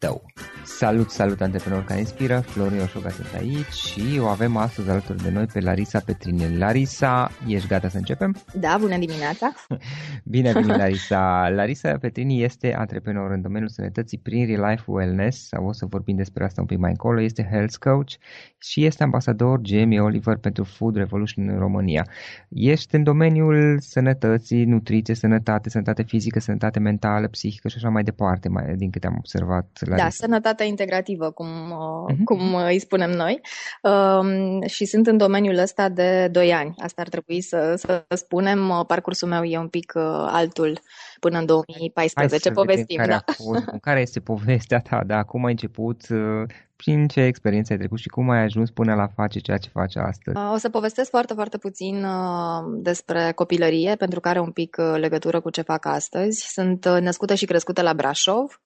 [0.00, 0.22] tău.
[0.64, 5.30] Salut, salut antreprenori care inspiră, Florin Oșoga sunt aici și o avem astăzi alături de
[5.30, 6.56] noi pe Larisa Petrini.
[6.58, 8.36] Larisa, ești gata să începem?
[8.54, 9.52] Da, bună dimineața!
[10.24, 11.48] Bine venit, Larisa!
[11.48, 16.16] Larisa Petrini este antreprenor în domeniul sănătății prin Real Life Wellness, sau o să vorbim
[16.16, 18.10] despre asta un pic mai încolo, este health coach
[18.58, 22.06] și este ambasador Jamie Oliver pentru Food Revolution în România.
[22.48, 28.48] Ești în domeniul sănătății, nutriție, sănătate, sănătate fizică, sănătate mentală, psihică și așa mai departe,
[28.48, 29.68] mai, din câte am observat.
[29.90, 30.04] Larisa.
[30.04, 32.24] Da, sănătatea integrativă, cum, uh-huh.
[32.24, 33.40] cum îi spunem noi.
[33.82, 36.74] Um, și sunt în domeniul ăsta de 2 ani.
[36.78, 38.84] Asta ar trebui să, să spunem.
[38.86, 40.80] Parcursul meu e un pic uh, altul
[41.20, 42.30] până în 2014.
[42.30, 43.32] Hai să povestim, care, da.
[43.32, 45.22] fost, care este povestea ta, da?
[45.22, 46.42] Cum ai început, uh,
[46.76, 49.96] prin ce experiență ai trecut și cum ai ajuns până la face ceea ce faci
[49.96, 50.36] astăzi?
[50.52, 54.98] O să povestesc foarte, foarte puțin uh, despre copilărie, pentru că are un pic uh,
[54.98, 56.46] legătură cu ce fac astăzi.
[56.52, 58.60] Sunt născută și crescută la Brașov,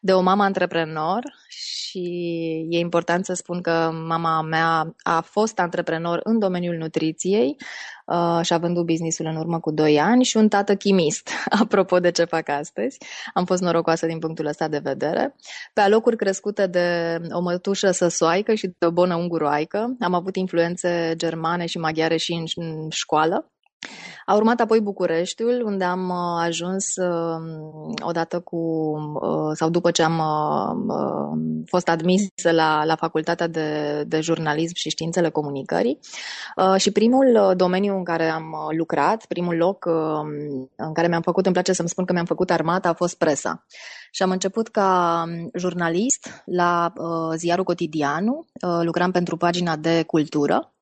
[0.00, 1.22] de o mamă antreprenor
[1.88, 7.56] și e important să spun că mama mea a fost antreprenor în domeniul nutriției,
[8.06, 11.30] uh, și a vândut businessul în urmă cu 2 ani și un tată chimist,
[11.60, 12.98] apropo de ce fac astăzi.
[13.34, 15.34] Am fost norocoasă din punctul ăsta de vedere.
[15.72, 19.96] Pe alocuri crescute de o mătușă săsoaică și de o bună unguroaică.
[20.00, 23.52] Am avut influențe germane și maghiare și în, în școală.
[24.28, 27.40] A urmat apoi Bucureștiul, unde am uh, ajuns uh,
[28.00, 30.22] odată cu, uh, sau după ce am
[31.66, 35.98] fost admisă la, la Facultatea de, de Jurnalism și Științele Comunicării.
[36.76, 39.84] Și primul domeniu în care am lucrat, primul loc
[40.76, 43.64] în care mi-am făcut, îmi place să-mi spun că mi-am făcut armata, a fost presa.
[44.10, 46.92] Și am început ca um, jurnalist la
[47.36, 48.46] ziarul Cotidianu,
[48.82, 50.72] lucram pentru pagina de cultură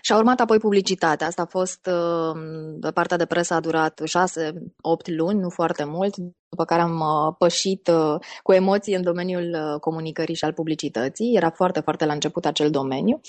[0.00, 1.26] și a urmat apoi publicitatea.
[1.26, 6.14] Asta a fost, uh, partea de presă a durat 6-8 luni, nu foarte mult,
[6.48, 11.34] după care am uh, pășit uh, cu emoții în domeniul comunicării și al publicității.
[11.36, 13.20] Era foarte, foarte la început acel domeniu.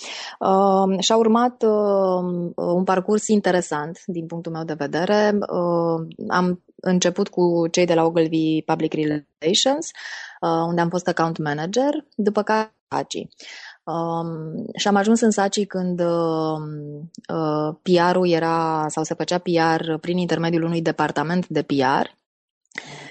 [0.99, 1.63] Și a urmat
[2.55, 5.37] un parcurs interesant din punctul meu de vedere.
[6.27, 9.91] Am început cu cei de la Ogilvy Public Relations,
[10.67, 12.75] unde am fost account manager, după care
[13.85, 16.57] Um, și am ajuns în Saci când uh,
[17.33, 22.09] uh, PR-ul era, sau se făcea PR prin intermediul unui departament de PR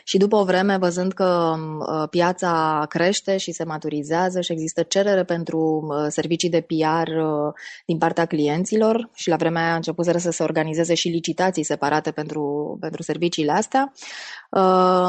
[0.06, 5.24] și după o vreme, văzând că uh, piața crește și se maturizează și există cerere
[5.24, 7.52] pentru uh, servicii de PR uh,
[7.86, 12.10] din partea clienților și la vremea aia a început să se organizeze și licitații separate
[12.10, 13.92] pentru, pentru serviciile astea,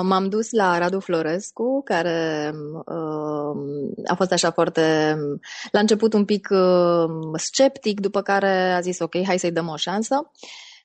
[0.01, 2.51] m-am dus la Radu Florescu, care
[4.05, 5.15] a fost așa foarte,
[5.71, 6.47] la început un pic
[7.33, 10.31] sceptic, după care a zis ok, hai să-i dăm o șansă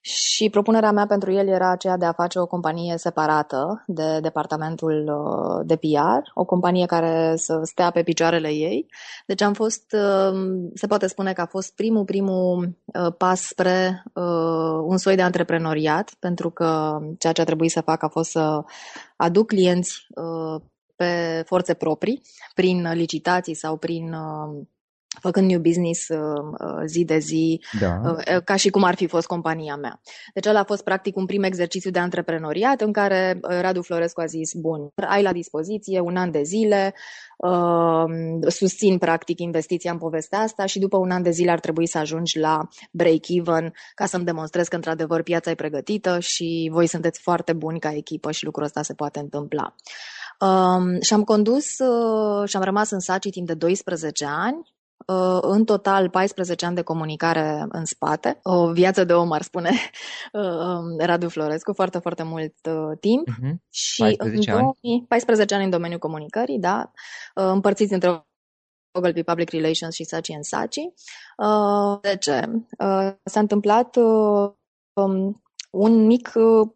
[0.02, 5.04] și propunerea mea pentru el era aceea de a face o companie separată de departamentul
[5.08, 8.86] uh, de PR, o companie care să stea pe picioarele ei.
[9.26, 10.40] Deci am fost, uh,
[10.74, 14.02] se poate spune că a fost primul, primul uh, pas spre
[14.84, 18.62] un soi de antreprenoriat, pentru că ceea ce a trebuit să fac a fost să
[19.16, 20.06] aduc clienți
[20.96, 22.22] pe forțe proprii,
[22.54, 24.14] prin licitații sau prin
[25.18, 28.00] făcând new business uh, uh, zi de zi, da.
[28.04, 30.00] Uh, ca și cum ar fi fost compania mea.
[30.34, 34.26] Deci ăla a fost practic un prim exercițiu de antreprenoriat în care Radu Florescu a
[34.26, 36.94] zis, bun, ai la dispoziție un an de zile,
[38.48, 41.98] susțin practic investiția în povestea asta și după un an de zile ar trebui să
[41.98, 47.52] ajungi la break-even ca să-mi demonstrez că într-adevăr piața e pregătită și voi sunteți foarte
[47.52, 49.74] buni ca echipă și lucrul ăsta se poate întâmpla.
[50.40, 54.79] Um, și am condus uh, și am rămas în Saci timp de 12 ani Uh,
[55.40, 59.70] în total 14 ani de comunicare în spate, o viață de om, ar spune
[60.32, 63.28] uh, um, Radu Florescu, foarte, foarte mult uh, timp.
[63.28, 63.54] Uh-huh.
[63.70, 66.90] Și 14 în 2000, 14 ani în domeniul comunicării, da,
[67.34, 68.24] împărțiți între
[68.98, 70.80] Ogilvy Public Relations și Saci în Saci.
[72.00, 72.44] De ce?
[73.24, 73.96] S-a întâmplat
[74.92, 76.32] um, un mic,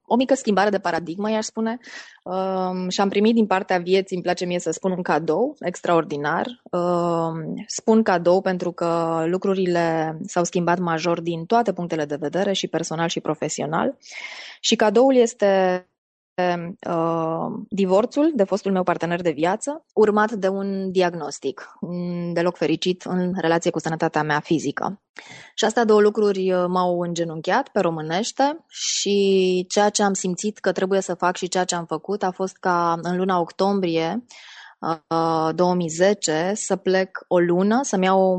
[0.07, 1.79] o mică schimbare de paradigmă, i-aș spune,
[2.25, 6.47] um, și am primit din partea vieții, îmi place mie să spun un cadou extraordinar.
[6.71, 12.69] Um, spun cadou pentru că lucrurile s-au schimbat major din toate punctele de vedere, și
[12.69, 13.97] personal și profesional.
[14.61, 15.87] Și cadoul este
[16.37, 21.73] uh, divorțul de fostul meu partener de viață, urmat de un diagnostic
[22.33, 25.03] deloc fericit în relație cu sănătatea mea fizică.
[25.55, 30.73] Și astea două lucruri uh, m-au îngenunchiat pe românește și ceea ce am simțit că
[30.73, 34.25] trebuie să fac și ceea ce am făcut a fost ca în luna octombrie
[35.55, 38.37] 2010 uh, să plec o lună, să-mi iau o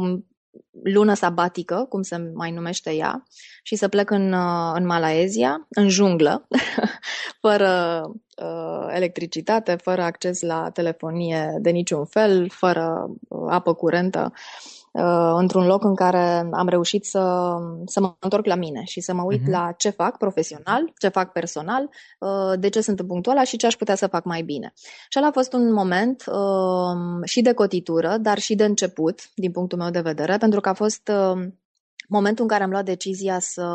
[0.94, 3.24] lună sabatică, cum se mai numește ea,
[3.64, 6.48] și să plec în, uh, în Malaezia, în junglă,
[7.46, 8.02] fără
[8.38, 14.32] uh, electricitate, fără acces la telefonie de niciun fel, fără uh, apă curentă.
[14.32, 14.75] Uh,
[15.38, 19.24] într-un loc în care am reușit să, să mă întorc la mine și să mă
[19.24, 19.52] uit uh-huh.
[19.52, 23.58] la ce fac profesional, ce fac personal, uh, de ce sunt în punctul ăla și
[23.58, 24.74] ce aș putea să fac mai bine.
[25.10, 29.52] Și ăla a fost un moment uh, și de cotitură, dar și de început, din
[29.52, 31.12] punctul meu de vedere, pentru că a fost
[32.08, 33.68] momentul în care am luat decizia să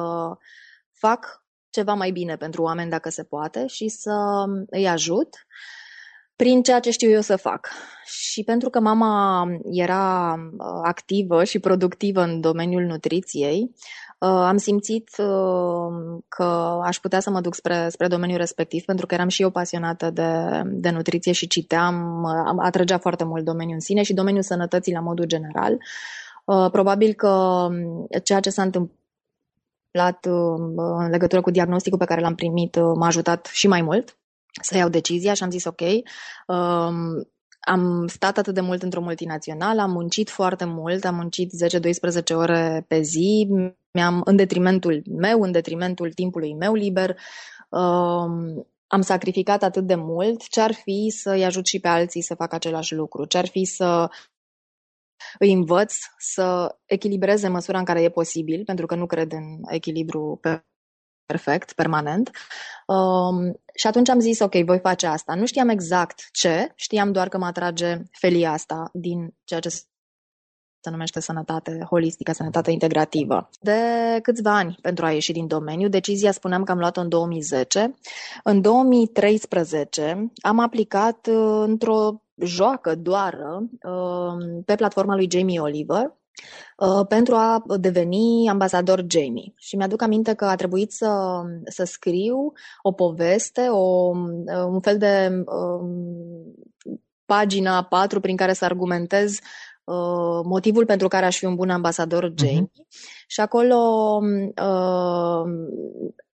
[0.92, 5.79] fac ceva mai bine pentru oameni dacă se poate și să îi ajut uh,
[6.40, 7.68] prin ceea ce știu eu să fac.
[8.04, 13.74] Și pentru că mama era uh, activă și productivă în domeniul nutriției,
[14.18, 19.06] uh, am simțit uh, că aș putea să mă duc spre, spre domeniul respectiv, pentru
[19.06, 22.24] că eram și eu pasionată de, de nutriție și citeam,
[22.58, 25.78] atrăgea foarte mult domeniul în sine și domeniul sănătății la modul general.
[26.72, 30.26] Probabil că um, ceea ce s-a întâmplat
[30.98, 34.19] în legătură cu diagnosticul pe care l-am primit m-a ajutat și mai mult
[34.62, 35.80] să iau decizia și am zis ok,
[36.46, 37.28] um,
[37.60, 41.52] am stat atât de mult într-o multinațională, am muncit foarte mult, am muncit
[42.32, 43.48] 10-12 ore pe zi,
[43.92, 47.16] mi-am, în detrimentul meu, în detrimentul timpului meu liber,
[47.68, 52.54] um, am sacrificat atât de mult, ce-ar fi să-i ajut și pe alții să facă
[52.54, 54.10] același lucru, ce-ar fi să
[55.38, 60.38] îi învăț să echilibreze măsura în care e posibil, pentru că nu cred în echilibru
[61.30, 62.30] perfect, permanent.
[62.86, 65.34] Um, și atunci am zis, ok, voi face asta.
[65.34, 69.68] Nu știam exact ce, știam doar că mă atrage felia asta din ceea ce
[70.82, 73.48] se numește sănătate holistică, sănătate integrativă.
[73.60, 73.80] De
[74.22, 77.94] câțiva ani pentru a ieși din domeniu, decizia spuneam că am luat-o în 2010.
[78.44, 86.19] În 2013 am aplicat uh, într-o joacă doară uh, pe platforma lui Jamie Oliver uh,
[87.08, 89.52] pentru a deveni ambasador Jamie.
[89.56, 94.08] Și mi-aduc aminte că a trebuit să, să scriu o poveste, o,
[94.66, 96.54] un fel de um,
[97.24, 99.38] pagina 4 prin care să argumentez
[99.90, 102.34] Uh, motivul pentru care aș fi un bun ambasador mhm.
[102.36, 102.70] Jamie.
[102.70, 103.26] Uh-huh.
[103.26, 103.76] Și acolo,
[104.62, 105.44] uh,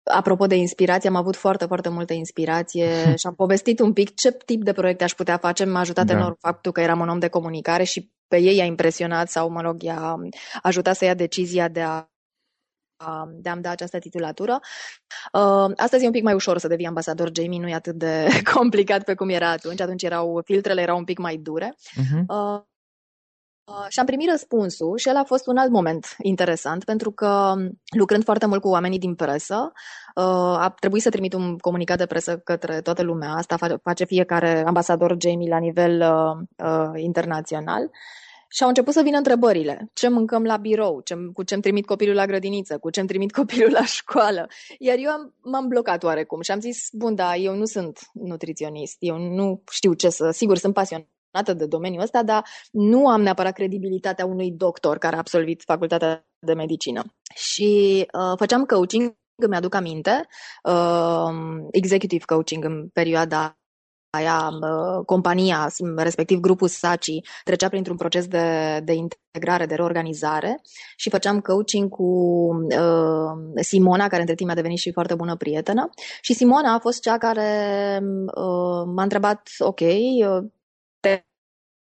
[0.03, 2.87] apropo de inspirație, am avut foarte, foarte multă inspirație
[3.19, 5.63] și am povestit un pic ce tip de proiecte aș putea face.
[5.65, 6.13] M-a ajutat da.
[6.13, 9.61] enorm faptul că eram un om de comunicare și pe ei a impresionat sau, mă
[9.61, 10.15] rog, i-a
[10.61, 12.07] ajutat să ia decizia de a
[13.35, 14.59] de a-mi da această titulatură.
[15.33, 18.27] Uh, astăzi e un pic mai ușor să devii ambasador Jamie, nu e atât de
[18.53, 19.81] complicat pe cum era atunci.
[19.81, 21.75] Atunci erau, filtrele erau un pic mai dure.
[21.75, 22.25] Uh-huh.
[23.65, 27.11] Uh, Uh, și am primit răspunsul și el a fost un alt moment interesant, pentru
[27.11, 27.53] că
[27.97, 29.71] lucrând foarte mult cu oamenii din presă,
[30.15, 30.23] uh,
[30.59, 33.33] a trebuit să trimit un comunicat de presă către toată lumea.
[33.33, 37.89] Asta face fiecare ambasador Jamie la nivel uh, uh, internațional.
[38.47, 39.89] Și au început să vină întrebările.
[39.93, 41.01] Ce mâncăm la birou?
[41.01, 42.77] Ce, cu ce-mi trimit copilul la grădiniță?
[42.77, 44.47] Cu ce-mi trimit copilul la școală?
[44.79, 48.95] Iar eu am, m-am blocat oarecum și am zis, bun, da, eu nu sunt nutriționist,
[48.99, 50.29] eu nu știu ce să...
[50.31, 51.07] Sigur, sunt pasionat
[51.41, 56.53] de domeniul ăsta, dar nu am neapărat credibilitatea unui doctor care a absolvit facultatea de
[56.53, 57.03] medicină.
[57.35, 60.27] Și uh, făceam coaching, îmi aduc aminte,
[60.63, 63.57] uh, executive coaching în perioada
[64.17, 70.61] aia, uh, compania, respectiv grupul SACI, trecea printr-un proces de, de integrare, de reorganizare
[70.95, 75.89] și făceam coaching cu uh, Simona, care între timp a devenit și foarte bună prietenă.
[76.21, 79.87] Și Simona a fost cea care uh, m-a întrebat, ok, uh,
[80.25, 80.62] te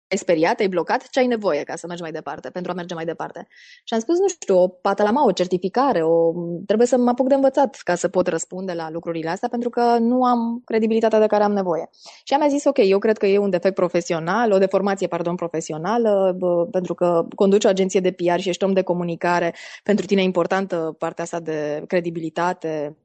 [0.10, 2.94] ai speriat, ai blocat, ce ai nevoie ca să mergi mai departe, pentru a merge
[2.94, 3.48] mai departe.
[3.84, 6.34] Și am spus, nu știu, o patalama, o certificare, o...
[6.66, 9.98] trebuie să mă apuc de învățat ca să pot răspunde la lucrurile astea, pentru că
[10.00, 11.90] nu am credibilitatea de care am nevoie.
[12.24, 16.36] Și am zis, ok, eu cred că e un defect profesional, o deformație, pardon, profesională,
[16.38, 20.22] bă, pentru că conduci o agenție de PR și ești om de comunicare, pentru tine
[20.22, 22.98] e importantă partea asta de credibilitate,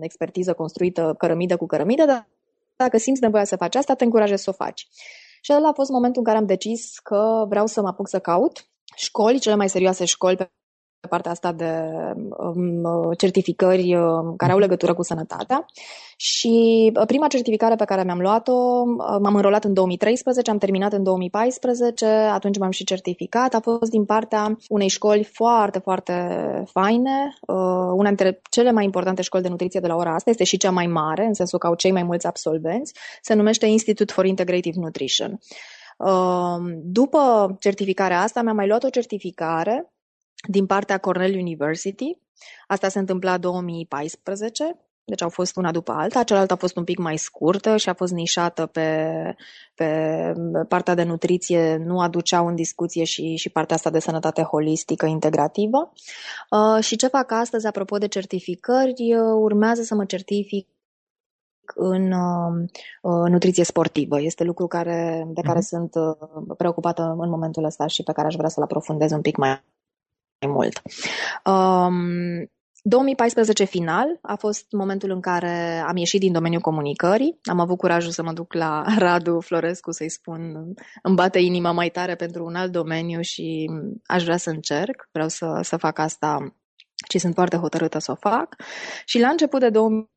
[0.00, 2.28] expertiză construită cărămidă cu cărămidă, dar
[2.76, 4.88] dacă simți nevoia să faci asta, te încurajez să o faci.
[5.46, 8.18] Și ăla a fost momentul în care am decis că vreau să mă apuc să
[8.18, 10.50] caut școli, cele mai serioase școli pe
[11.06, 11.72] partea asta de
[12.36, 15.66] um, certificări um, care au legătură cu sănătatea.
[16.16, 20.92] Și uh, prima certificare pe care mi-am luat-o, uh, m-am înrolat în 2013, am terminat
[20.92, 23.54] în 2014, atunci m-am și certificat.
[23.54, 26.12] A fost din partea unei școli foarte, foarte
[26.72, 27.56] faine, uh,
[27.94, 30.70] una dintre cele mai importante școli de nutriție de la ora asta, este și cea
[30.70, 34.78] mai mare, în sensul că au cei mai mulți absolvenți, se numește Institute for Integrative
[34.80, 35.38] Nutrition.
[36.82, 39.90] După certificarea asta, mi-am mai luat o certificare
[40.46, 42.18] din partea Cornell University.
[42.66, 46.22] Asta se întâmpla 2014, deci au fost una după alta.
[46.22, 49.10] Cealaltă a fost un pic mai scurtă și a fost nișată pe,
[49.74, 50.32] pe
[50.68, 55.92] partea de nutriție, nu aduceau în discuție și, și partea asta de sănătate holistică, integrativă.
[56.50, 60.68] Uh, și ce fac astăzi, apropo de certificări, uh, urmează să mă certific
[61.74, 64.20] în uh, nutriție sportivă.
[64.20, 65.68] Este lucru care, de care uh-huh.
[65.68, 69.36] sunt uh, preocupată în momentul ăsta și pe care aș vrea să-l aprofundez un pic
[69.36, 69.60] mai mai
[70.46, 70.82] mult.
[71.44, 72.50] Um,
[72.88, 77.38] 2014 final a fost momentul în care am ieșit din domeniul comunicării.
[77.42, 81.88] Am avut curajul să mă duc la Radu Florescu să-i spun îmi bate inima mai
[81.88, 83.70] tare pentru un alt domeniu și
[84.06, 85.08] aș vrea să încerc.
[85.12, 86.56] Vreau să, să fac asta
[87.08, 88.56] și sunt foarte hotărâtă să o fac.
[89.04, 90.14] Și la început de 2000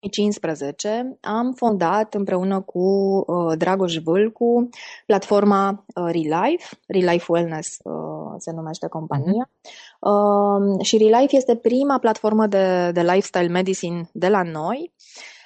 [0.00, 2.78] 2015 am fondat împreună cu
[3.26, 4.68] uh, Dragoș Vâlcu
[5.06, 9.48] platforma uh, Relife, Relife Wellness uh, se numește compania.
[9.48, 10.00] Uh-huh.
[10.00, 14.92] Uh, și Relife este prima platformă de, de lifestyle medicine de la noi,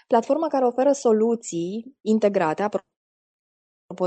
[0.06, 2.86] platforma care oferă soluții integrate, apropo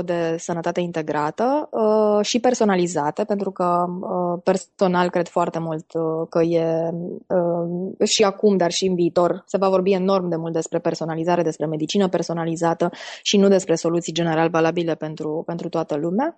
[0.04, 6.42] de sănătate integrată uh, și personalizate, pentru că uh, personal cred foarte mult uh, că
[6.42, 6.90] e
[7.26, 11.42] uh, și acum, dar și în viitor, se va vorbi enorm de mult despre personalizare,
[11.42, 12.90] despre medicină personalizată
[13.22, 16.36] și nu despre soluții general valabile pentru, pentru toată lumea.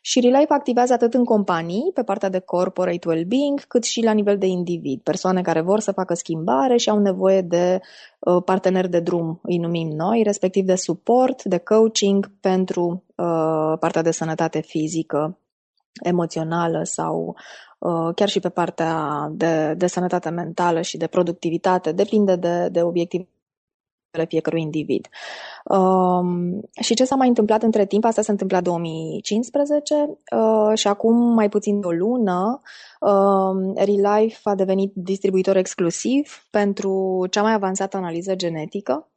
[0.00, 4.38] Și Relife activează atât în companii, pe partea de corporate well-being, cât și la nivel
[4.38, 5.00] de individ.
[5.00, 8.13] Persoane care vor să facă schimbare și au nevoie de uh,
[8.44, 14.10] parteneri de drum, îi numim noi, respectiv de suport, de coaching pentru uh, partea de
[14.10, 15.38] sănătate fizică,
[16.02, 17.36] emoțională sau
[17.78, 21.92] uh, chiar și pe partea de, de sănătate mentală și de productivitate.
[21.92, 22.82] Depinde de, de
[24.14, 25.08] obiectiv fiecărui individ.
[25.64, 28.04] Um, și ce s-a mai întâmplat între timp?
[28.04, 32.60] Asta s-a întâmplat 2015 uh, și acum mai puțin de o lună
[33.00, 39.08] uh, Relife a devenit distribuitor exclusiv pentru cea mai avansată analiză genetică,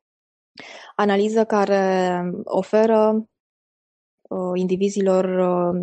[0.95, 3.36] analiză care oferă Uh,
[4.53, 5.79] indivizilor uh,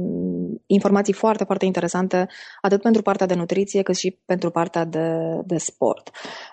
[0.66, 2.26] informații foarte, foarte interesante,
[2.60, 6.10] atât pentru partea de nutriție, cât și pentru partea de, de sport.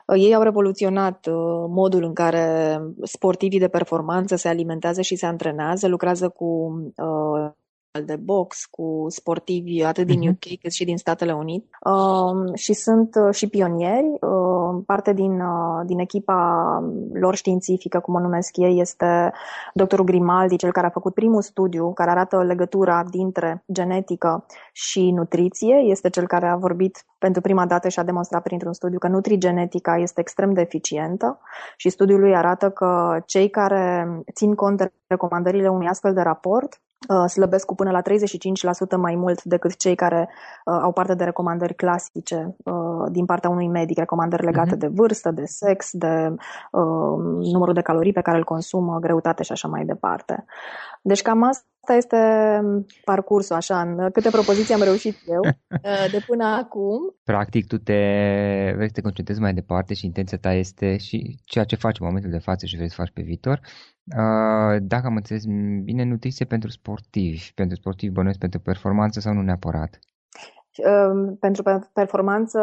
[0.08, 1.28] Uh, ei au revoluționat
[1.68, 6.72] modul în care sportivii de performanță se alimentează și se antrenează, lucrează cu
[8.00, 10.60] de box cu sportivi atât din UK mhm.
[10.62, 14.08] cât și din Statele Unite uh, și sunt uh, și pionieri.
[14.22, 14.51] Uh,
[14.86, 16.40] parte din, uh, din echipa
[17.14, 19.32] lor științifică, cum o numesc ei, este
[19.74, 25.76] doctorul Grimaldi, cel care a făcut primul studiu care arată legătura dintre genetică și nutriție.
[25.76, 29.98] Este cel care a vorbit pentru prima dată și a demonstrat printr-un studiu că nutrigenetica
[29.98, 31.40] este extrem de eficientă
[31.78, 36.82] și studiul lui arată că cei care țin cont de recomandările unui astfel de raport
[36.82, 36.91] Uh,
[37.28, 40.30] slăbesc cu până la 35% mai mult decât cei care
[40.66, 44.80] uh, au parte de recomandări clasice uh, din partea unui medic, recomandări legate uh-huh.
[44.80, 46.36] de vârstă, de sex, de
[46.72, 50.46] uh, numărul de calorii pe care îl consumă, greutate și așa mai departe.
[51.02, 52.18] Deci cam asta este
[53.04, 57.16] parcursul, așa, în câte propoziții am reușit eu uh, de până acum.
[57.24, 57.94] Practic, tu te
[58.76, 62.06] vrei să te concentrezi mai departe și intenția ta este și ceea ce faci în
[62.06, 64.01] momentul de față și vrei să faci pe viitor, Uh,
[64.82, 65.44] dacă am înțeles
[65.84, 70.00] bine, nutriție pentru sportivi, pentru sportivi bănuiesc pentru performanță sau nu neapărat?
[70.88, 71.64] Um, pentru
[71.94, 72.60] performanță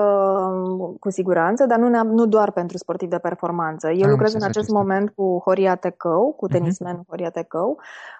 [1.00, 3.90] cu siguranță, dar nu, nu doar pentru sportivi de performanță.
[3.90, 6.54] Eu Am lucrez în acest moment cu Horia Tecău, cu mhm.
[6.54, 7.08] tenismen uh-huh.
[7.08, 8.17] Horia Tecău, Uh,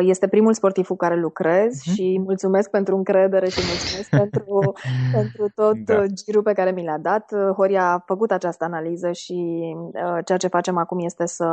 [0.00, 1.92] este primul sportiv cu care lucrez uh-huh.
[1.94, 4.72] și mulțumesc pentru încredere și mulțumesc pentru,
[5.12, 6.06] pentru tot da.
[6.06, 7.32] girul pe care mi l-a dat.
[7.56, 9.60] Horia a făcut această analiză și
[9.92, 11.46] uh, ceea ce facem acum este să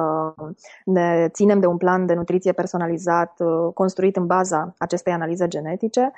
[0.85, 6.11] ne ținem de un plan de nutriție personalizat uh, construit în baza acestei analize genetice.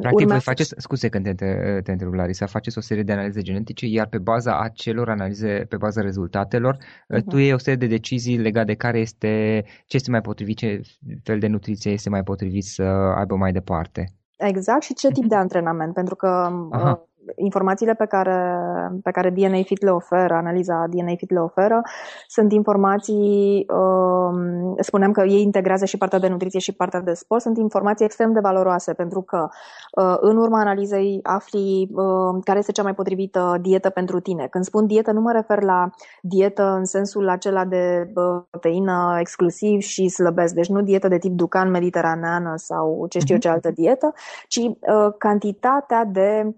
[0.00, 3.86] Practic, voi faceți, scuze când te, te întreb, Larisa, faceți o serie de analize genetice,
[3.86, 7.22] iar pe baza acelor analize, pe baza rezultatelor, uh-huh.
[7.28, 10.77] tu iei o serie de decizii legate de care este, ce este mai potrivit, ce
[11.22, 12.82] fel de nutriție este mai potrivit să
[13.16, 14.12] aibă mai departe.
[14.36, 16.26] Exact, și ce tip de antrenament, pentru că
[16.70, 18.60] Aha informațiile pe care,
[19.02, 21.80] pe care DNA Fit le oferă, analiza DNA Fit le oferă,
[22.26, 27.40] sunt informații, uh, spuneam că ei integrează și partea de nutriție și partea de sport,
[27.40, 29.48] sunt informații extrem de valoroase pentru că
[29.92, 34.46] uh, în urma analizei afli uh, care este cea mai potrivită dietă pentru tine.
[34.50, 35.90] Când spun dietă, nu mă refer la
[36.22, 41.32] dietă în sensul acela de uh, proteină exclusiv și slăbesc, deci nu dietă de tip
[41.32, 44.12] ducan mediteraneană sau ce știu eu ce altă dietă,
[44.48, 46.54] ci uh, cantitatea de Uh,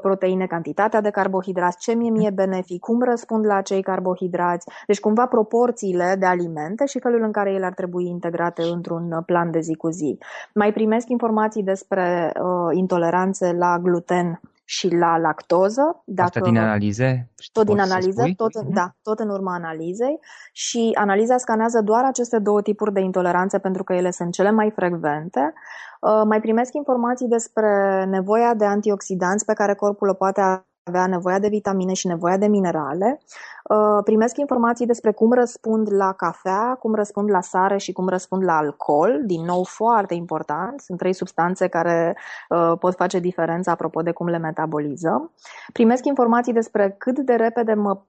[0.00, 5.26] proteine, cantitatea de carbohidrați, ce mie mie benefic, cum răspund la acei carbohidrați, deci cumva
[5.26, 9.74] proporțiile de alimente și felul în care ele ar trebui integrate într-un plan de zi
[9.74, 10.18] cu zi.
[10.54, 16.02] Mai primesc informații despre uh, intoleranțe la gluten și la lactoză.
[16.04, 17.30] Dacă, Asta din analize?
[17.52, 18.68] Tot din analize, tot, uh-huh.
[18.68, 20.18] da, tot în urma analizei
[20.52, 24.70] și analiza scanează doar aceste două tipuri de intoleranțe pentru că ele sunt cele mai
[24.70, 25.52] frecvente.
[26.00, 30.40] Uh, mai primesc informații despre nevoia de antioxidanți pe care corpul o poate
[30.88, 33.20] avea nevoia de vitamine și nevoia de minerale.
[33.68, 38.44] Uh, primesc informații despre cum răspund la cafea, cum răspund la sare și cum răspund
[38.44, 42.16] la alcool, din nou foarte important, sunt trei substanțe care
[42.48, 45.32] uh, pot face diferența apropo de cum le metabolizăm.
[45.72, 48.00] Primesc informații despre cât de repede mă,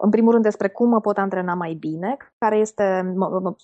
[0.00, 3.14] în primul rând despre cum mă pot antrena mai bine, care este,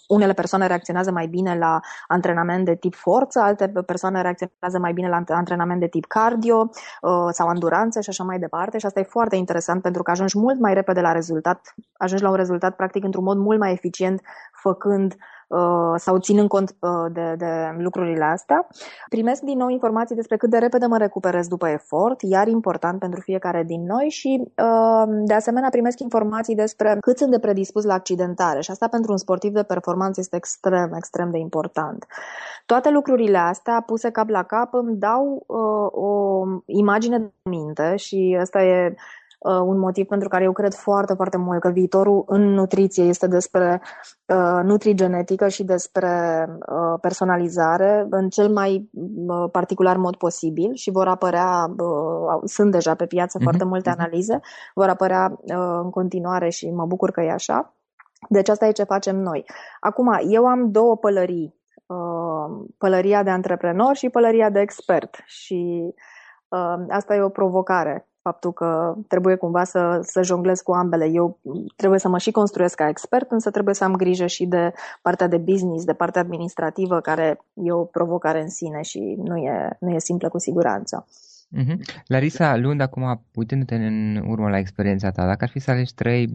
[0.08, 5.08] unele persoane reacționează mai bine la antrenament de tip forță, alte persoane reacționează mai bine
[5.08, 9.02] la antrenament de tip cardio uh, sau anduranță și așa mai departe și asta e
[9.02, 13.04] foarte interesant pentru că ajungi mult mai repede la rezultat, ajungi la un rezultat practic
[13.04, 14.20] într-un mod mult mai eficient
[14.52, 15.39] făcând uh,
[15.96, 18.66] sau ținând cont uh, de, de lucrurile astea.
[19.08, 23.20] Primesc din nou informații despre cât de repede mă recuperez după efort, iar important pentru
[23.20, 27.94] fiecare din noi și uh, de asemenea primesc informații despre cât sunt de predispus la
[27.94, 32.06] accidentare și asta pentru un sportiv de performanță este extrem, extrem de important.
[32.66, 38.36] Toate lucrurile astea puse cap la cap îmi dau uh, o imagine de minte și
[38.40, 38.94] asta e uh,
[39.48, 43.82] un motiv pentru care eu cred foarte, foarte mult că viitorul în nutriție este despre
[44.26, 51.06] uh, nutrigenetică și despre uh, personalizare în cel mai uh, particular mod posibil și vor
[51.06, 53.42] apărea, uh, sunt deja pe piață uh-huh.
[53.42, 54.00] foarte multe mhm.
[54.00, 54.40] analize,
[54.74, 57.74] vor apărea uh, în continuare și mă bucur că e așa.
[58.28, 59.44] Deci asta e ce facem noi.
[59.80, 65.22] Acum, eu am două pălării Uh, pălăria de antreprenor și pălăria de expert.
[65.26, 65.92] Și
[66.48, 71.06] uh, asta e o provocare, faptul că trebuie cumva să, să jonglez cu ambele.
[71.12, 71.38] Eu
[71.76, 75.26] trebuie să mă și construiesc ca expert, însă trebuie să am grijă și de partea
[75.26, 79.90] de business, de partea administrativă, care e o provocare în sine și nu e, nu
[79.90, 81.06] e simplă cu siguranță.
[81.56, 81.76] Mm-hmm.
[82.06, 86.28] Larisa, luând acum, uitându-te în urmă la experiența ta, dacă ar fi să alegi trei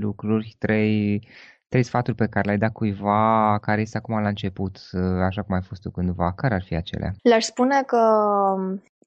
[0.00, 1.28] lucruri, trei
[1.68, 4.78] trei sfaturi pe care le-ai dat cuiva care este acum la început,
[5.24, 7.12] așa cum ai fost tu cândva, care ar fi acelea?
[7.22, 8.00] Le-aș spune că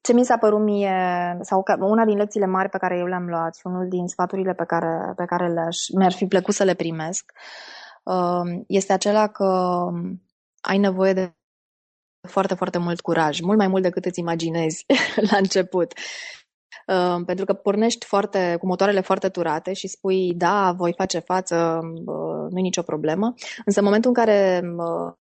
[0.00, 3.26] ce mi s-a părut mie, sau că una din lecțiile mari pe care eu le-am
[3.28, 6.74] luat și unul din sfaturile pe care, pe care le-aș, mi-ar fi plăcut să le
[6.74, 7.32] primesc,
[8.02, 9.78] um, este acela că
[10.60, 11.34] ai nevoie de
[12.28, 14.86] foarte, foarte mult curaj, mult mai mult decât îți imaginezi
[15.30, 15.92] la început.
[16.86, 21.80] Ehm, pentru că pornești foarte, cu motoarele foarte turate și spui, da, voi face față,
[22.50, 23.34] nu e nicio problemă,
[23.64, 24.60] însă în momentul în care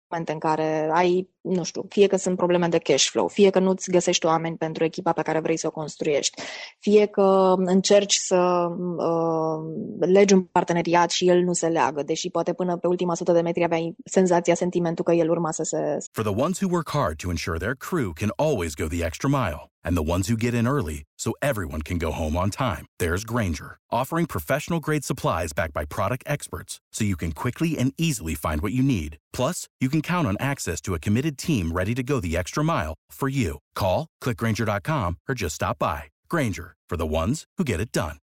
[0.08, 3.59] momente în care ai, nu știu, fie că sunt probleme de cash flow, fie că
[3.59, 6.42] nu-ți găsești oameni pentru echipa pe care vrei să o construiești,
[6.78, 12.52] fie că încerci să uh, legi un parteneriat și el nu se leagă, deși poate
[12.52, 15.96] până pe ultima sută de metri aveai senzația, sentimentul că el urma să se...
[16.12, 19.28] For the ones who work hard to ensure their crew can always go the extra
[19.28, 22.87] mile and the ones who get in early so everyone can go home on time,
[22.98, 27.92] there's Granger, offering professional grade supplies backed by product experts so you can quickly and
[27.98, 29.18] easily find what you need.
[29.33, 32.62] Plus, you can count on access to a committed team ready to go the extra
[32.62, 33.58] mile for you.
[33.74, 36.04] Call, clickgranger.com, or just stop by.
[36.28, 38.18] Granger, for the ones who get it done.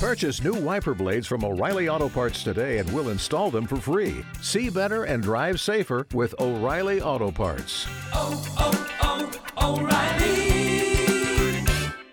[0.00, 4.24] Purchase new wiper blades from O'Reilly Auto Parts today and we'll install them for free.
[4.40, 7.86] See better and drive safer with O'Reilly Auto Parts.
[8.14, 8.72] Oh, oh,
[9.02, 10.40] oh, O'Reilly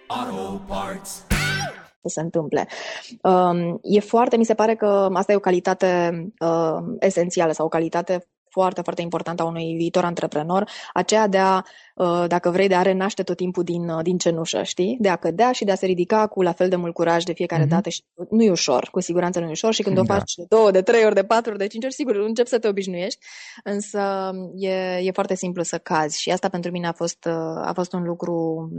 [0.09, 1.23] Auto Parts.
[2.01, 2.67] să se întâmple.
[3.21, 7.69] Um, e foarte, mi se pare că asta e o calitate uh, esențială sau o
[7.69, 11.61] calitate foarte, foarte importantă a unui viitor antreprenor, aceea de a,
[11.95, 14.97] uh, dacă vrei, de a renaște tot timpul din, uh, din cenușă, știi?
[14.99, 17.33] De a cădea și de a se ridica cu la fel de mult curaj de
[17.33, 17.69] fiecare mm-hmm.
[17.69, 20.01] dată și nu e ușor, cu siguranță nu e ușor și când da.
[20.01, 22.47] o faci de două, de trei ori, de patru ori, de cinci ori, sigur, încep
[22.47, 23.19] să te obișnuiești,
[23.63, 27.71] însă e, e foarte simplu să cazi și asta pentru mine a fost, uh, a
[27.73, 28.69] fost un lucru,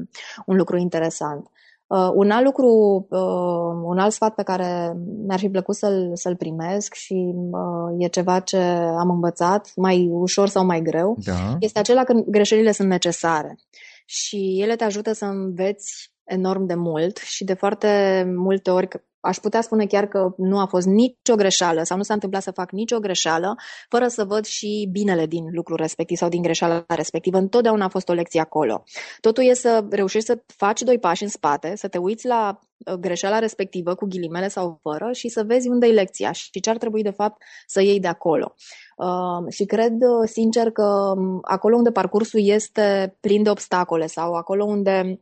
[0.47, 1.51] un lucru interesant.
[1.89, 2.67] Uh, un alt lucru,
[3.11, 4.97] uh, un alt sfat pe care
[5.27, 8.59] mi-ar fi plăcut să-l, să-l primesc și uh, e ceva ce
[8.99, 11.57] am învățat, mai ușor sau mai greu, da.
[11.61, 13.59] este acela că greșelile sunt necesare
[14.05, 18.89] și ele te ajută să înveți enorm de mult și de foarte multe ori
[19.21, 22.51] aș putea spune chiar că nu a fost nicio greșeală sau nu s-a întâmplat să
[22.51, 23.55] fac nicio greșeală
[23.89, 27.39] fără să văd și binele din lucrul respectiv sau din greșeala respectivă.
[27.39, 28.85] Întotdeauna a fost o lecție acolo.
[29.21, 32.95] Totul e să reușești să faci doi pași în spate, să te uiți la uh,
[32.95, 36.77] greșeala respectivă cu ghilimele sau fără și să vezi unde e lecția și ce ar
[36.77, 38.55] trebui de fapt să iei de acolo.
[38.97, 44.35] Uh, și cred uh, sincer că um, acolo unde parcursul este plin de obstacole sau
[44.35, 45.21] acolo unde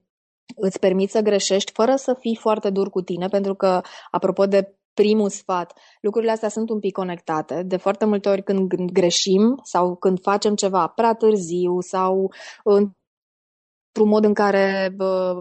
[0.56, 3.80] îți permiți să greșești fără să fii foarte dur cu tine, pentru că,
[4.10, 7.62] apropo de primul sfat, lucrurile astea sunt un pic conectate.
[7.62, 12.32] De foarte multe ori când greșim sau când facem ceva prea târziu sau
[13.96, 14.96] într-un mod în care,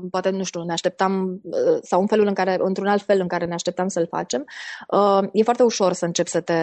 [0.09, 1.41] poate, nu știu, ne așteptam,
[1.81, 4.45] sau un felul în care, într-un alt fel în care ne așteptam să-l facem,
[5.31, 6.53] e foarte ușor să începi să te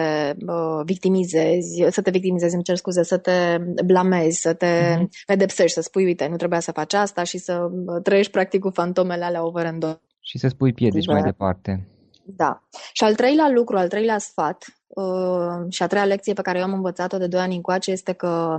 [0.83, 5.07] victimizezi, să te victimizezi, îmi cer scuze, să te blamezi, să te mm-hmm.
[5.25, 7.69] pedepsești, să spui, uite, nu trebuia să faci asta și să
[8.03, 9.99] trăiești practic cu fantomele alea over and over.
[10.19, 11.87] Și să spui piedici mai departe.
[12.25, 12.63] Da.
[12.93, 16.63] Și al treilea lucru, al treilea sfat uh, și a treia lecție pe care eu
[16.63, 18.55] am învățat-o de doi ani încoace este că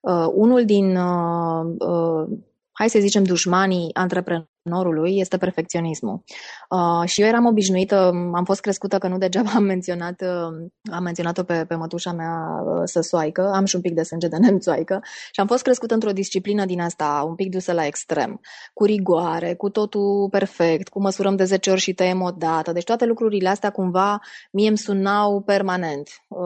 [0.00, 2.38] uh, unul din uh, uh,
[2.80, 6.22] hai să zicem, dușmanii antreprenorului antreprenorului este perfecționismul.
[6.70, 11.02] Uh, și eu eram obișnuită, am fost crescută că nu degeaba am menționat, uh, am
[11.02, 15.00] menționat-o pe, pe mătușa mea uh, săsoaică, am și un pic de sânge de nemțoaică
[15.32, 18.40] și am fost crescută într-o disciplină din asta, un pic dusă la extrem,
[18.74, 22.72] cu rigoare, cu totul perfect, cu măsurăm de 10 ori și tăiem o dată.
[22.72, 24.18] Deci toate lucrurile astea cumva
[24.52, 26.38] mie îmi sunau permanent uh,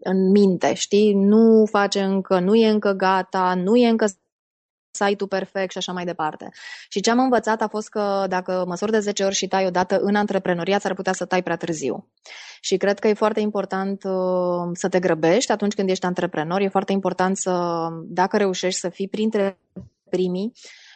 [0.00, 1.14] în minte, știi?
[1.14, 4.06] Nu face încă, nu e încă gata, nu e încă
[4.90, 6.50] site-ul perfect și așa mai departe.
[6.88, 9.98] Și ce am învățat a fost că dacă măsori de 10 ori și tai odată
[9.98, 12.08] în antreprenoriat, ar putea să tai prea târziu.
[12.60, 16.60] Și cred că e foarte important uh, să te grăbești atunci când ești antreprenor.
[16.60, 19.58] E foarte important să, dacă reușești să fii printre
[20.10, 20.52] primii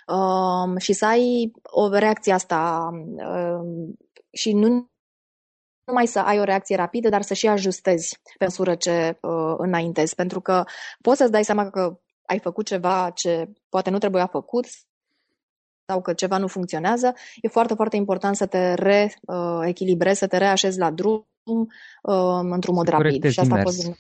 [0.06, 3.94] uh, și să ai o reacție asta uh,
[4.30, 4.88] și nu
[5.84, 10.14] numai să ai o reacție rapidă, dar să și ajustezi pe măsură ce uh, înaintezi.
[10.14, 10.64] Pentru că
[11.00, 14.66] poți să-ți dai seama că ai făcut ceva ce poate nu trebuia făcut
[15.86, 20.78] sau că ceva nu funcționează, e foarte, foarte important să te reechilibrezi, să te reașezi
[20.78, 21.26] la drum
[22.02, 23.30] uh, într-un mod rapid.
[23.30, 23.96] Și asta a fost din...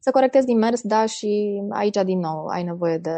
[0.00, 3.16] Să corectezi din mers, da, și aici din nou ai nevoie de,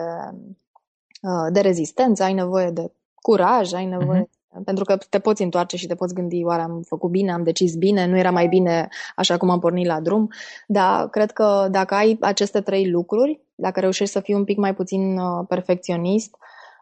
[1.23, 4.40] uh, de rezistență, ai nevoie de curaj, ai nevoie uh-huh.
[4.65, 7.75] Pentru că te poți întoarce și te poți gândi, oare am făcut bine, am decis
[7.75, 10.29] bine, nu era mai bine așa cum am pornit la drum.
[10.67, 14.75] Dar cred că dacă ai aceste trei lucruri, dacă reușești să fii un pic mai
[14.75, 16.37] puțin uh, perfecționist,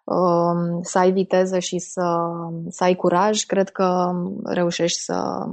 [0.05, 2.19] um, să ai viteză și să,
[2.69, 4.11] să ai curaj, cred că
[4.45, 5.47] reușești să,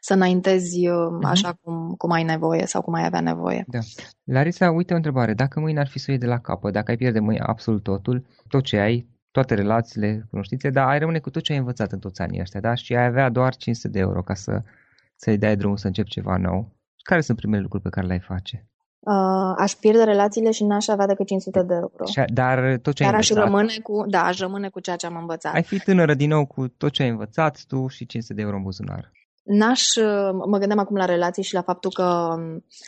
[0.00, 1.22] să înaintezi uh-huh.
[1.22, 3.64] așa cum, cum ai nevoie sau cum ai avea nevoie.
[3.68, 3.78] Da.
[4.24, 5.34] Larisa, uite o întrebare.
[5.34, 7.82] Dacă mâine ar fi să o iei de la capăt, dacă ai pierde mâine absolut
[7.82, 11.92] totul, tot ce ai, toate relațiile, cunoștințe, dar ai rămâne cu tot ce ai învățat
[11.92, 12.74] în toți anii ăștia, da?
[12.74, 14.62] Și ai avea doar 500 de euro ca să,
[15.16, 16.72] să-i dai drumul să începi ceva nou.
[17.02, 18.68] Care sunt primele lucruri pe care le-ai face?
[18.98, 22.04] Uh, aș pierde relațiile și n-aș avea decât 500 de euro.
[22.32, 25.06] Dar tot ce Dar ai aș învățat, rămâne cu, da, aș rămâne cu ceea ce
[25.06, 25.54] am învățat.
[25.54, 28.56] ai fi tânără din nou cu tot ce ai învățat tu și 500 de euro
[28.56, 29.12] în buzunar.
[29.46, 29.82] N-aș,
[30.46, 32.34] mă gândeam acum la relații și la faptul că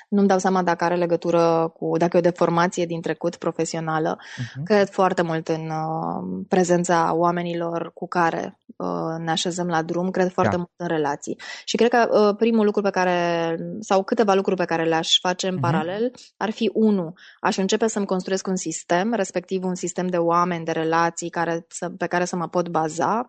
[0.08, 4.18] nu-mi dau seama dacă are legătură cu, dacă e o deformație din trecut profesională.
[4.18, 4.62] Uh-huh.
[4.64, 10.32] Cred foarte mult în uh, prezența oamenilor cu care uh, ne așezăm la drum, cred
[10.32, 10.56] foarte da.
[10.56, 11.40] mult în relații.
[11.64, 15.48] Și cred că uh, primul lucru pe care, sau câteva lucruri pe care le-aș face
[15.48, 15.60] în uh-huh.
[15.60, 20.64] paralel, ar fi unu, aș începe să-mi construiesc un sistem, respectiv un sistem de oameni,
[20.64, 21.66] de relații care,
[21.98, 23.28] pe care să mă pot baza.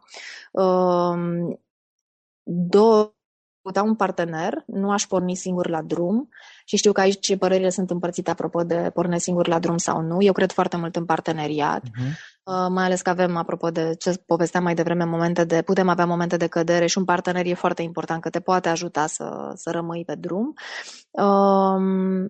[0.52, 1.58] Uh,
[2.52, 3.14] Două,
[3.70, 6.30] putea un partener, nu aș porni singur la drum
[6.66, 10.22] și știu că aici părerile sunt împărțite apropo de porne singur la drum sau nu.
[10.22, 12.12] Eu cred foarte mult în parteneriat, uh-huh.
[12.44, 16.06] uh, mai ales că avem, apropo de ce povesteam mai devreme, momente de, putem avea
[16.06, 19.72] momente de cădere și un partener e foarte important, că te poate ajuta să, să
[19.72, 20.54] rămâi pe drum.
[21.12, 22.30] Uh,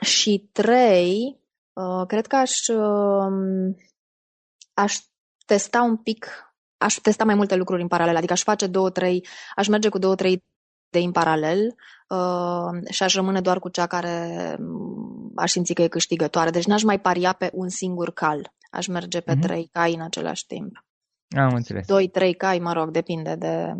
[0.00, 1.40] și trei,
[1.72, 3.74] uh, cred că aș, uh,
[4.74, 4.96] aș
[5.46, 6.53] testa un pic
[6.84, 9.98] aș testa mai multe lucruri în paralel, adică aș face două, trei, aș merge cu
[9.98, 10.44] două, trei
[10.90, 11.74] de în paralel
[12.08, 16.50] uh, și aș rămâne doar cu cea care mm, aș simți că e câștigătoare.
[16.50, 18.52] Deci n-aș mai paria pe un singur cal.
[18.70, 19.40] Aș merge pe mm-hmm.
[19.40, 20.84] trei cai în același timp.
[21.36, 21.86] Am înțeles.
[21.86, 23.74] Doi, trei cai, mă rog, depinde de...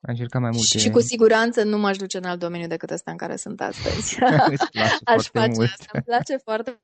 [0.00, 0.78] Aș încerca mai multe.
[0.78, 4.18] Și cu siguranță nu m-aș duce în alt domeniu decât ăsta în care sunt astăzi.
[5.14, 5.70] Aș face mult.
[5.70, 5.90] asta.
[5.92, 6.80] Îmi place foarte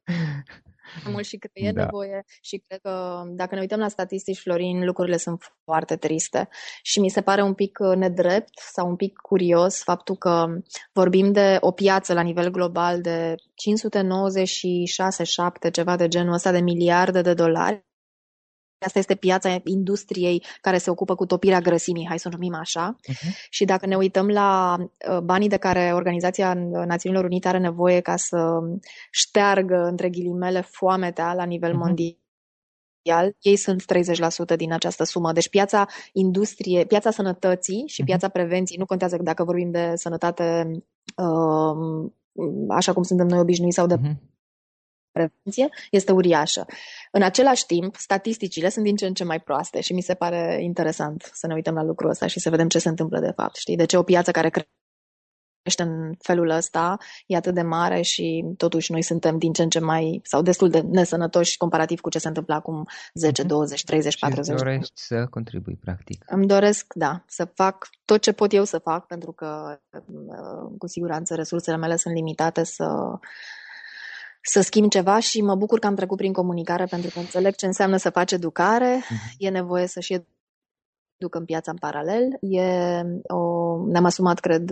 [1.13, 1.83] mult și cred că e da.
[1.83, 6.49] nevoie și cred că dacă ne uităm la statistici, Florin, lucrurile sunt foarte triste
[6.83, 10.47] și mi se pare un pic uh, nedrept sau un pic curios faptul că
[10.93, 13.35] vorbim de o piață la nivel global de
[15.69, 17.85] 596-7, ceva de genul ăsta de miliarde de dolari
[18.85, 22.97] Asta este piața industriei care se ocupă cu topirea grăsimii, hai să o numim așa.
[22.97, 23.49] Uh-huh.
[23.51, 26.55] Și dacă ne uităm la uh, banii de care Organizația
[26.87, 28.59] Națiunilor Unite are nevoie ca să
[29.11, 31.85] șteargă, între ghilimele, foametea la nivel uh-huh.
[31.85, 33.85] mondial, ei sunt
[34.55, 35.33] 30% din această sumă.
[35.33, 38.07] Deci piața industrie, piața sănătății și uh-huh.
[38.07, 40.71] piața prevenției, nu contează dacă vorbim de sănătate
[41.17, 42.11] uh,
[42.69, 44.33] așa cum suntem noi obișnuiți sau de uh-huh
[45.15, 46.67] prevenție este uriașă.
[47.11, 50.59] În același timp, statisticile sunt din ce în ce mai proaste și mi se pare
[50.63, 53.57] interesant să ne uităm la lucrul ăsta și să vedem ce se întâmplă de fapt.
[53.57, 53.77] Știi?
[53.77, 56.97] De ce o piață care crește în felul ăsta
[57.27, 60.71] e atât de mare și totuși noi suntem din ce în ce mai, sau destul
[60.71, 65.27] de nesănătoși comparativ cu ce se întâmplă acum 10, 20, 30, 40 Și dorești să
[65.31, 66.25] contribui, practic.
[66.27, 70.87] Îmi doresc, da, să fac tot ce pot eu să fac, pentru că uh, cu
[70.87, 73.19] siguranță resursele mele sunt limitate să
[74.47, 77.67] să schimb ceva și mă bucur că am trecut prin comunicare pentru că înțeleg ce
[77.67, 79.35] înseamnă să faci educare, uh-huh.
[79.39, 80.21] e nevoie să și
[81.17, 82.37] duc în piața în paralel.
[82.41, 82.63] E
[83.23, 83.41] o,
[83.87, 84.71] ne-am asumat, cred,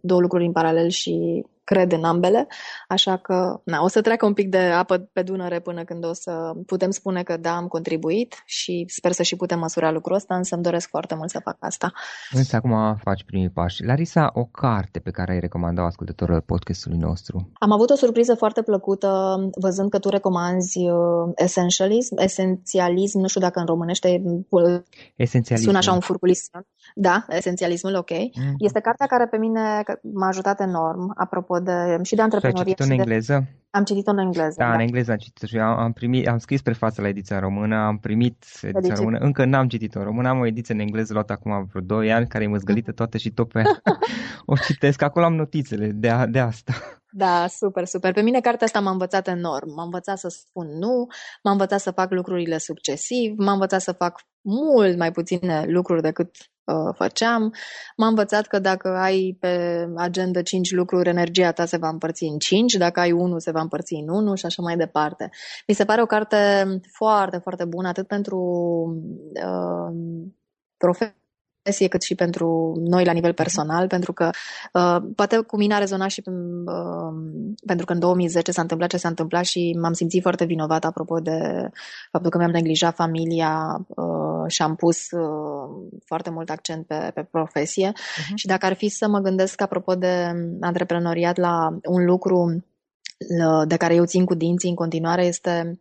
[0.00, 2.46] două lucruri în paralel și cred în ambele,
[2.88, 6.12] așa că na, o să treacă un pic de apă pe Dunăre până când o
[6.12, 10.36] să putem spune că da, am contribuit și sper să și putem măsura lucrul ăsta,
[10.36, 11.92] însă îmi doresc foarte mult să fac asta.
[12.30, 13.84] Însă acum faci primii pași.
[13.84, 17.50] Larisa, o carte pe care ai recomandat ascultătorilor podcastului nostru?
[17.52, 23.40] Am avut o surpriză foarte plăcută văzând că tu recomanzi uh, essentialism, esențialism, nu știu
[23.40, 24.22] dacă în românește
[25.16, 25.66] Esențialism.
[25.66, 26.66] sună așa un furculism.
[26.94, 28.10] Da, esențialismul, ok.
[28.10, 28.54] Mm.
[28.58, 32.64] Este cartea care pe mine m-a ajutat enorm, apropo de și de antreprenorie.
[32.66, 33.32] ai citit-o în engleză?
[33.32, 33.58] De...
[33.70, 34.54] Am citit-o în engleză.
[34.56, 34.74] Da, da.
[34.74, 37.98] în engleză am citit și am, am primit, am scris prefața la ediția română, am
[37.98, 38.94] primit ediția Ediție.
[38.94, 42.12] română, încă n-am citit-o în română, am o ediție în engleză luată acum vreo 2
[42.12, 42.96] ani, care e măzgălită mhm.
[43.00, 43.62] toată și tot pe
[44.46, 46.72] o citesc, acolo am notițele de, a, de asta.
[47.16, 48.12] Da, super, super.
[48.12, 49.74] Pe mine cartea asta m-a învățat enorm.
[49.74, 51.06] M-a învățat să spun nu,
[51.42, 56.28] m-a învățat să fac lucrurile succesiv, m-a învățat să fac mult mai puține lucruri decât
[56.36, 56.53] uh,
[56.94, 57.54] făceam.
[57.96, 62.38] M-a învățat că dacă ai pe agenda 5 lucruri, energia ta se va împărți în
[62.38, 65.30] 5, dacă ai unul, se va împărți în 1 și așa mai departe.
[65.66, 66.36] Mi se pare o carte
[66.92, 68.38] foarte, foarte bună, atât pentru
[69.34, 69.96] uh,
[70.76, 71.22] profesori,
[71.64, 74.30] profesie, cât și pentru noi la nivel personal, pentru că
[74.72, 77.14] uh, poate cu mine a rezonat și uh,
[77.66, 81.18] pentru că în 2010 s-a întâmplat ce s-a întâmplat și m-am simțit foarte vinovată apropo
[81.18, 81.68] de
[82.10, 87.28] faptul că mi-am neglijat familia uh, și am pus uh, foarte mult accent pe, pe
[87.30, 87.92] profesie.
[87.92, 88.34] Uh-huh.
[88.34, 93.76] Și dacă ar fi să mă gândesc apropo de antreprenoriat la un lucru uh, de
[93.76, 95.78] care eu țin cu dinții în continuare este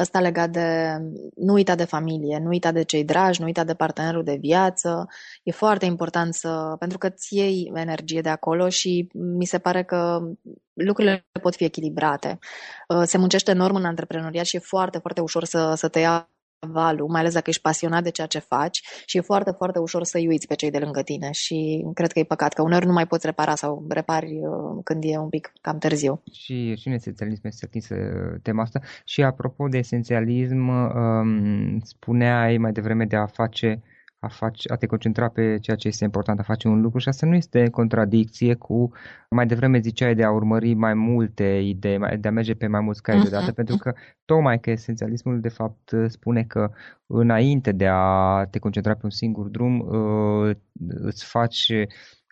[0.00, 0.96] ăsta legat de
[1.36, 5.08] nu uita de familie, nu uita de cei dragi, nu uita de partenerul de viață.
[5.42, 9.84] E foarte important să, pentru că îți iei energie de acolo și mi se pare
[9.84, 10.20] că
[10.72, 12.38] lucrurile pot fi echilibrate.
[12.88, 16.30] Uh, se muncește enorm în antreprenoriat și e foarte, foarte ușor să, să te ia
[16.58, 20.04] valul, mai ales dacă ești pasionat de ceea ce faci și e foarte, foarte ușor
[20.04, 22.92] să-i uiți pe cei de lângă tine și cred că e păcat că uneori nu
[22.92, 26.22] mai poți repara sau repari uh, când e un pic cam târziu.
[26.32, 27.88] Și, și în esențialism este atins
[28.42, 33.82] tema asta și apropo de esențialism, um, spuneai mai devreme de a face
[34.18, 37.08] a, face, a te concentra pe ceea ce este important, a face un lucru și
[37.08, 38.92] asta nu este în contradicție cu,
[39.30, 43.02] mai devreme ziceai de a urmări mai multe idei, de a merge pe mai mulți
[43.02, 43.22] cai uh-huh.
[43.22, 43.92] deodată, pentru că
[44.24, 46.70] tocmai că esențialismul de fapt spune că
[47.06, 50.56] înainte de a te concentra pe un singur drum, uh,
[50.88, 51.72] îți faci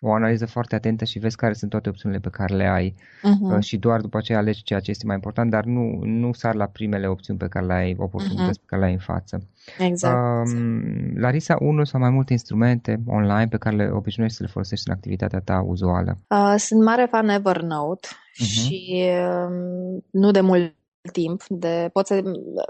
[0.07, 3.59] o analiză foarte atentă și vezi care sunt toate opțiunile pe care le ai uh-huh.
[3.59, 6.65] și doar după aceea alegi ceea ce este mai important, dar nu, nu sar la
[6.65, 8.61] primele opțiuni pe care le ai, oportunități uh-huh.
[8.61, 9.47] pe care le ai în față.
[9.79, 10.47] Exact.
[10.47, 14.89] Um, Larisa, unul sau mai multe instrumente online pe care le obișnuiești să le folosești
[14.89, 16.17] în activitatea ta uzuală?
[16.27, 18.45] Uh, sunt mare fan Evernote uh-huh.
[18.45, 20.75] și uh, nu de mult
[21.11, 22.21] timp, de, pot să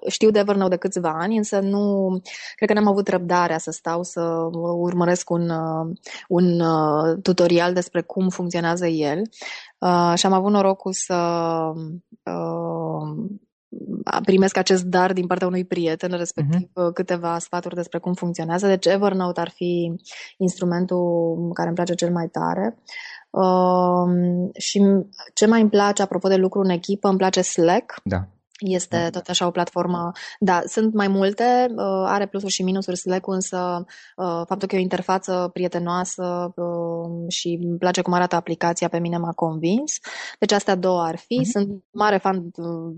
[0.08, 2.08] știu de Evernote de câțiva ani, însă nu,
[2.56, 4.22] cred că n-am avut răbdarea să stau să
[4.78, 5.50] urmăresc un,
[6.28, 9.22] un uh, tutorial despre cum funcționează el
[9.80, 11.16] uh, și am avut norocul să
[12.24, 13.26] uh,
[14.24, 16.94] primesc acest dar din partea unui prieten, respectiv uh-huh.
[16.94, 18.68] câteva sfaturi despre cum funcționează.
[18.68, 19.96] Deci Evernote ar fi
[20.38, 22.76] instrumentul care îmi place cel mai tare.
[22.78, 22.84] Uh,
[24.58, 24.82] și
[25.34, 27.96] ce mai îmi place, apropo de lucru în echipă, îmi place Slack.
[28.04, 28.28] Da.
[28.60, 29.10] Este da.
[29.10, 30.12] tot așa o platformă.
[30.40, 34.80] Da, sunt mai multe, uh, are plusuri și minusuri Slack, însă uh, faptul că e
[34.80, 40.00] o interfață prietenoasă uh, și îmi place cum arată aplicația, pe mine m-a convins.
[40.40, 41.40] Deci astea două ar fi.
[41.42, 41.52] Uh-huh.
[41.52, 42.52] Sunt mare fan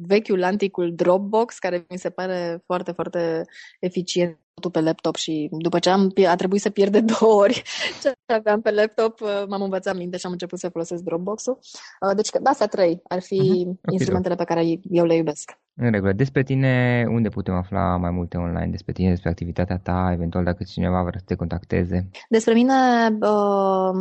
[0.07, 3.45] vechiul, anticul Dropbox, care mi se pare foarte, foarte
[3.79, 7.63] eficient totul pe laptop și după ce am, a trebuit să pierd de două ori
[8.01, 11.59] ce aveam pe laptop, uh, m-am învățat minte și am început să folosesc Dropbox-ul.
[12.01, 13.91] Uh, deci astea trei ar fi uh-huh.
[13.91, 15.57] instrumentele pe care eu le iubesc.
[15.79, 16.11] În regulă.
[16.11, 18.67] Despre tine, unde putem afla mai multe online?
[18.71, 22.09] Despre tine, despre activitatea ta, eventual dacă cineva vrea să te contacteze?
[22.29, 22.73] Despre mine
[23.21, 23.91] uh,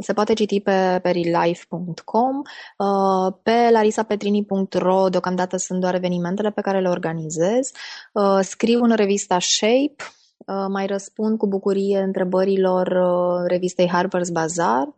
[0.00, 2.36] se poate citi pe, pe relife.com,
[2.78, 7.70] uh, pe larisapetrini.ro deocamdată sunt doar evenimentele pe care le organizez.
[8.12, 9.96] Uh, scriu în revista Shape,
[10.46, 14.94] uh, mai răspund cu bucurie întrebărilor uh, revistei Harper's Bazaar.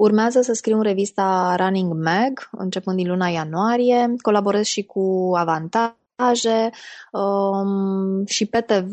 [0.00, 4.14] Urmează să scriu în revista Running Mag, începând din luna ianuarie.
[4.22, 6.70] Colaborez și cu Avantaje
[7.12, 8.88] um, și pe TV,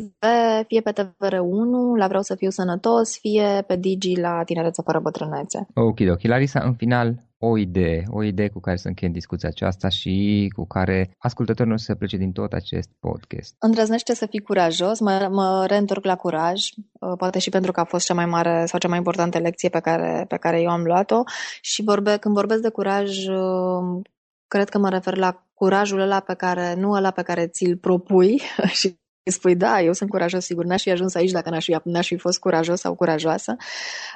[0.67, 5.67] fie pe TVR1 la Vreau să fiu sănătos, fie pe Digi la Tinerețe fără bătrânețe.
[5.73, 6.21] Ok, ok.
[6.21, 10.65] Larisa, în final, o idee, o idee cu care să încheiem discuția aceasta și cu
[10.65, 13.55] care ascultătorul nostru să plece din tot acest podcast.
[13.59, 16.61] Îndrăznește să fii curajos, mă, mă reîntorc la curaj,
[16.99, 19.69] uh, poate și pentru că a fost cea mai mare sau cea mai importantă lecție
[19.69, 21.23] pe care, pe care eu am luat-o
[21.61, 24.01] și vorbe, când vorbesc de curaj, uh,
[24.47, 28.41] cred că mă refer la curajul ăla pe care, nu ăla pe care ți-l propui
[28.79, 28.95] și
[29.31, 32.17] spui, da, eu sunt curajos, sigur, n-aș fi ajuns aici dacă n-aș fi, n-aș fi
[32.17, 33.55] fost curajos sau curajoasă.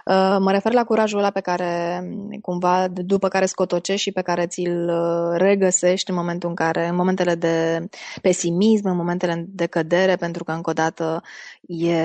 [0.06, 2.04] Uh, mă refer la curajul ăla pe care,
[2.42, 6.96] cumva, după care scotocești și pe care ți-l uh, regăsești în momentul în care, în
[6.96, 7.88] momentele de
[8.22, 11.22] pesimism, în momentele de cădere, pentru că, încă o dată,
[11.68, 11.96] e,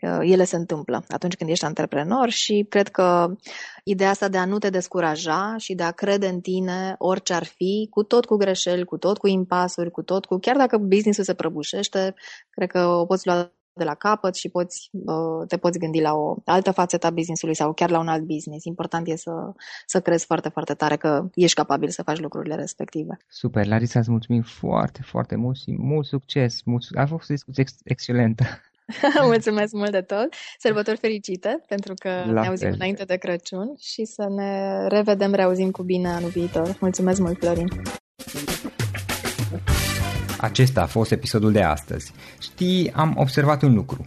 [0.00, 3.34] uh, ele se întâmplă atunci când ești antreprenor și cred că
[3.84, 7.44] ideea asta de a nu te descuraja și de a crede în tine orice ar
[7.44, 10.38] fi, cu tot cu greșeli, cu tot cu impasuri, cu tot cu...
[10.38, 12.14] Chiar dacă businessul se prăbușește,
[12.50, 14.90] cred că o poți lua de la capăt și poți,
[15.48, 18.64] te poți gândi la o altă fațetă a businessului sau chiar la un alt business.
[18.64, 19.52] Important e să,
[19.86, 23.16] să crezi foarte, foarte tare că ești capabil să faci lucrurile respective.
[23.28, 26.62] Super, Larisa, îți mulțumim foarte, foarte mult și mult succes.
[26.64, 28.44] Mult, a fost o discuție ex- excelentă.
[29.22, 30.28] Mulțumesc mult de tot.
[30.58, 32.76] Sărbători fericite pentru că La ne auzim fel.
[32.76, 36.76] înainte de Crăciun și să ne revedem, reauzim cu bine anul viitor.
[36.80, 37.68] Mulțumesc mult, Florin.
[40.38, 42.12] Acesta a fost episodul de astăzi.
[42.40, 44.06] Știi, am observat un lucru.